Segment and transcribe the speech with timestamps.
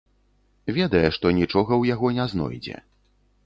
[0.77, 2.83] Ведае, што нічога ў яго не знойдзе.